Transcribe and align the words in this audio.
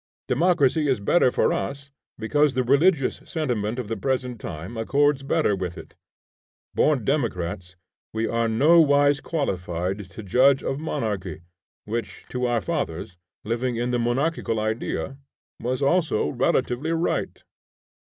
Democracy 0.27 0.87
is 0.89 0.99
better 0.99 1.29
for 1.29 1.53
us, 1.53 1.91
because 2.17 2.55
the 2.55 2.63
religious 2.63 3.21
sentiment 3.23 3.77
of 3.77 3.87
the 3.87 3.95
present 3.95 4.41
time 4.41 4.75
accords 4.75 5.21
better 5.21 5.55
with 5.55 5.77
it. 5.77 5.93
Born 6.73 7.05
democrats, 7.05 7.75
we 8.11 8.25
are 8.27 8.47
nowise 8.47 9.21
qualified 9.21 10.09
to 10.09 10.23
judge 10.23 10.63
of 10.63 10.79
monarchy, 10.79 11.41
which, 11.85 12.25
to 12.29 12.47
our 12.47 12.61
fathers 12.61 13.15
living 13.43 13.75
in 13.75 13.91
the 13.91 13.99
monarchical 13.99 14.59
idea, 14.59 15.17
was 15.59 15.83
also 15.83 16.29
relatively 16.29 16.91
right. 16.91 17.43